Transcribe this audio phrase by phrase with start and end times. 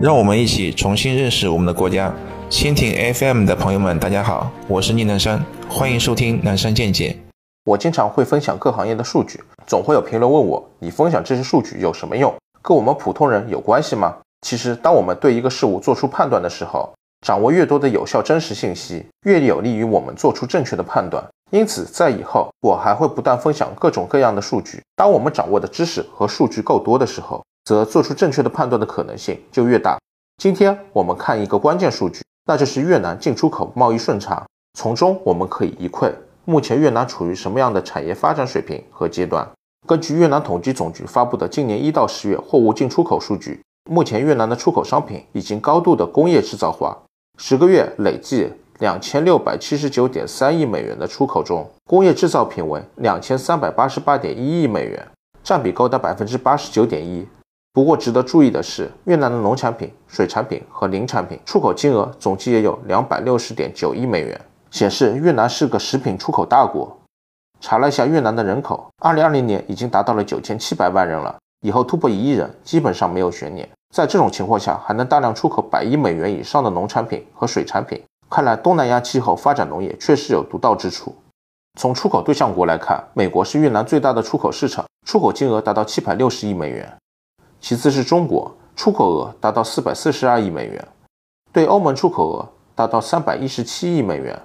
[0.00, 2.14] 让我们一起重新认识我们的国家。
[2.48, 7.18] 蜻蜓 FM 的朋友们，大家好，我是宁南山，欢迎收听南山见解。
[7.64, 12.32] 我经常会分享各行业的数据，总会有评论问我：你分享这些数据有什么用？
[12.62, 14.14] 跟我们普通人有关系吗？
[14.42, 16.88] 其实，当我们对一个事物做出判断的时候，
[17.26, 21.20] 掌握越多的有效真实信息，越有利于我们做出正确的判断。
[21.50, 24.80] 因此，在以后我还会不断分享各种各样的数据。
[24.94, 29.98] 当我们掌握的知识和数据够多的时候，则做出正确的判断的可能性就越大。
[30.38, 34.42] 今天我们看一个关键数据，那就是越南进出口贸易顺差。
[34.78, 36.10] 从中我们可以一窥
[36.46, 39.46] 目前越南处于什么样的产业发展水平和阶段。
[39.86, 46.96] 根据越南统计总局发布的今年一到十月货物进出口数据，目前越南的出口商品已经高度的工业制造化，
[47.36, 55.06] 十个月累计两千六百七十九点三亿美元的出口中，工业制造品为两千三百八十八点一亿美元，
[55.42, 57.28] 占比高达百分之八十九点一。
[57.78, 64.40] 不过，值得注意的是，越南的农产品、水产品和林产品出口金额总计也有两百六十点九亿美元，
[64.72, 66.98] 显示越南是个食品出口大国。
[67.60, 73.68] 查了一下越南的人口，二零二零年已经达到了九千七百万人了，以后突破一亿人基本上没有悬念。
[73.94, 81.14] 在这种情况下，还能大量出口百亿美元以上的农产品和水产品，看来东南亚气候发展农业确实有独到之处。
[81.78, 86.92] 从出口对象国来看，美国是越南最大的出口市场，出口金额达到七百六十亿美元。
[87.60, 90.88] 其次是中国，出口额达到四百四十二亿美元，
[91.52, 94.40] 对欧盟出口额达到三百一十七亿美元，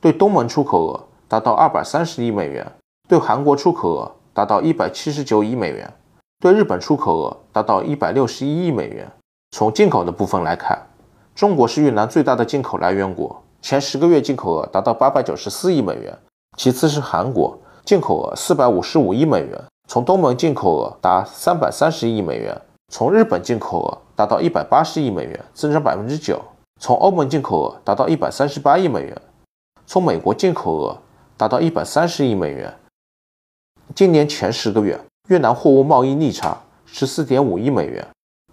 [0.00, 2.70] 对东盟出口额达到二百三十亿美元，
[3.08, 5.92] 对韩国出口额达到一百七十九亿美元，
[6.40, 9.10] 对日本出口额达到一百六十一亿美元。
[9.50, 10.86] 从进口的部分来看，
[11.34, 16.16] 中国是越南最大的进口来源国，前十个月进口额达到八百九十四亿美元。
[16.58, 19.64] 其次是韩国，进口额四百五十五亿美元。
[19.88, 22.60] 从东盟进口额达三百三十亿美元，
[22.92, 26.36] 从日本进口额达到一百八十亿美元，增长百分之九；
[26.78, 29.16] 从欧盟进口额达到一百三十八亿美元，
[29.86, 30.98] 从美国进口额
[31.38, 32.70] 达到一百三十亿美元。
[33.94, 38.06] 今年前十个月，越南货物贸易逆差十四点五亿美元，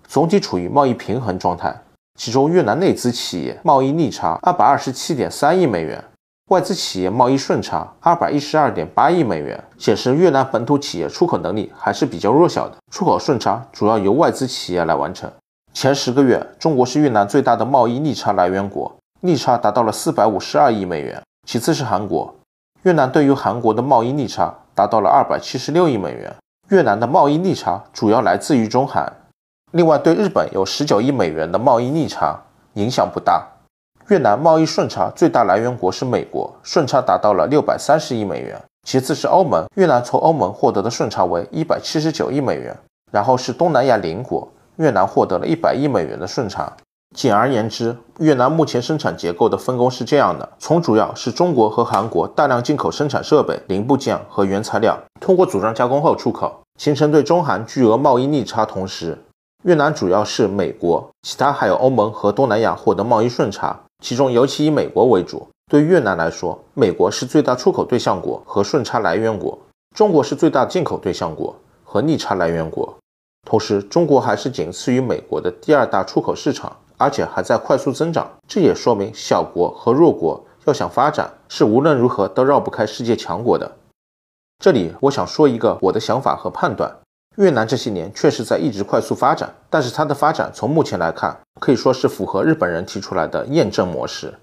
[0.08, 1.76] 总体处于贸易平衡状态。
[2.18, 6.02] 其中，越南内资企业贸易逆差二百二十七点三亿美元。
[6.50, 12.76] 外资企业贸易顺差二百一十二点八亿美元，显示越南本土企业出口能力还是比较弱小的。
[12.92, 15.28] 出口顺差主要由外资企业来完成。
[15.74, 21.20] 前十个月，中国是越南最大的贸易逆差来源国，逆差达到了四百五十二亿美元。
[21.48, 22.36] 其次是韩国，
[22.84, 26.32] 越南对于韩国的贸易逆差达到了二百七十六亿美元。
[26.70, 29.12] 越南的贸易逆差主要来自于中韩。
[29.72, 32.40] 另外，对日本有十九亿美元的贸易逆差，
[32.76, 33.48] 影响不大。
[34.10, 38.62] 越南贸易顺差最大来源国是美国，顺差达到了六百三十亿美元。
[38.88, 42.78] 其次是欧盟，越南从欧盟获得的顺差为一百七十九亿美元。
[43.12, 46.72] 然后是东南亚邻国，越南获得了一百亿美元的顺差。
[47.16, 58.66] 简而言之，越南目前生产结构的分工是这样的：从主要是中国和韩国大量进口生产设备、零部件和原材料，通过组装加工后出口，形成对中韩巨额贸易逆差。
[58.66, 59.18] 同时，
[59.64, 63.80] 越南主要是美国，其他还有欧盟和东南亚获得贸易顺差。
[64.04, 65.48] 其中尤其以美国为主。
[65.68, 69.58] 对越南来说，美国是最大出口对象国和顺差来源国；
[69.96, 72.96] 中国是最大进口对象国和逆差来源国。
[73.48, 78.30] 同时，中国还是仅次于美国的第二大出口市场，而且还在快速增长。
[78.48, 83.72] 这也说明小国和弱国要想发展，是无论如何都绕不开世界强国的。
[84.60, 86.96] 这里我想说一个我的想法和判断。
[87.38, 94.34] 越南这些年确实在一直快速发展，但是它的发展从目前来看，可以说是符合日本人提出来的验证模式。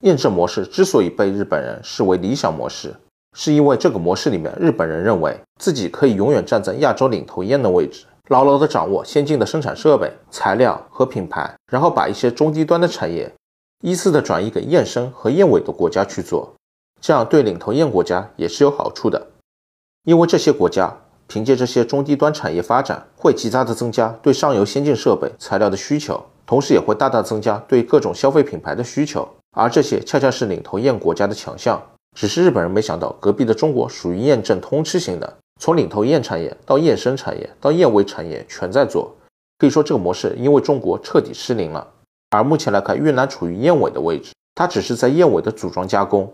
[0.00, 2.94] 验证模式之所以被日本人视为理想模式，
[3.34, 13.32] 是因为这个模式里面，日本人认为自己可以永远站在亚洲领头雁的位置，牢牢地掌握先进的生产设备、材料和品牌，然后把一些中低端的产业
[13.82, 16.52] 依次的转移给燕生和燕尾的国家去做，
[17.00, 19.28] 这样对领头雁国家也是有好处的，
[20.02, 20.94] 因为这些国家。
[21.26, 29.28] 凭借这些中低端产业发展，会极大的增加对上游先进设备、材料的需求，同时也会大大增加对各种消费品牌的需求。
[29.56, 31.80] 而这些恰恰是领头雁国家的强项。
[32.16, 39.12] 只是日本人没想到，隔壁的中国属于验证通吃型的，从领头雁产业到燕生产业到燕尾产业全在做。
[39.58, 41.86] 可以说，这个模式因为中国彻底失灵了。
[42.30, 46.32] 而目前来看，越南处于燕尾的位置，它只是在燕尾的组装加工、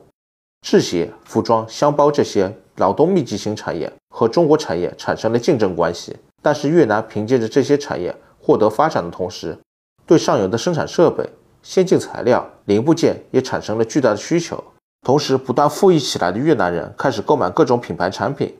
[0.63, 3.91] 制鞋、服装、箱包这些劳动密集型产业。
[4.21, 9.57] 和中国产业产生了竞争关系，但是越南凭借着这些产业获得发展的同时，
[10.05, 11.27] 对上游的生产设备、
[11.63, 14.63] 先进材料、零部件也产生了巨大的需求。
[15.07, 18.55] 同时，不断富裕起来的越南人开始购买各种品牌产品，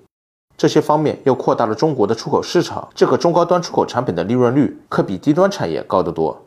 [0.57, 2.89] 这些方面又扩大了中国的出口市场。
[2.95, 6.41] 这个中高端出口产品的利润率可比低端产业高得多。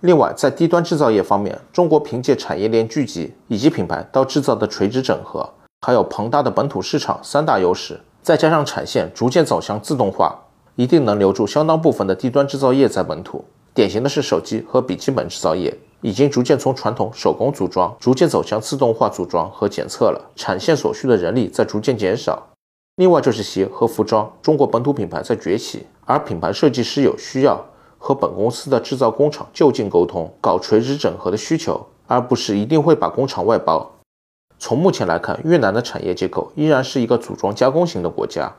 [0.00, 5.52] 另外，在低端制造业方面，中国凭借产业链聚集以及品牌到制造的垂直整合，
[5.86, 10.34] 还有庞大的本土市场三大优势，再加上产线逐渐走向自动化，
[10.76, 13.44] 一定能留住相当部分的低端制造业在本土。
[13.74, 22.42] 典型的是手机和笔记本制造业，已经逐渐从传统手工组装，逐渐走向自动化组装和检测了，产线所需的人力在逐渐减少。
[22.96, 27.62] 另外就是鞋和服装，中国本土品牌在崛起，而品牌设计师有需要
[27.98, 33.90] 和本公司的制造工厂就近沟通，搞垂直整合的需求，而不是一定会把工厂外包。
[34.66, 38.50] 从目前来看，越南的产业结构依然是一个组装加工型的国家。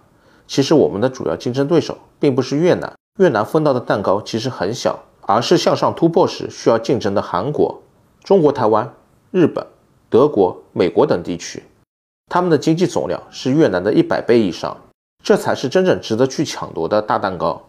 [0.45, 7.81] 其实我们的主要竞争对手并不是越南，越南分到的蛋糕其实很小，而是向上突破时需要竞争的韩国、
[8.23, 8.93] 中国台湾、
[9.31, 9.65] 日本、
[10.07, 11.63] 德国、美国等地区。
[12.27, 14.77] 他们的经济总量是越南的一百倍以上，
[15.23, 17.59] 这才是真正值得去抢夺的大蛋糕。